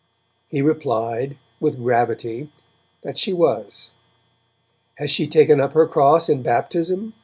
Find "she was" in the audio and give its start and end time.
3.19-3.91